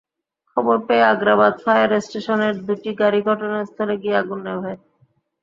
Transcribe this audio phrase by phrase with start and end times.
[0.57, 4.79] খবর পেয়ে আগ্রাবাদ ফায়ার স্টেশনের দুটি গাড়ি ঘটনাস্থলে গিয়ে আগুন নেভায়।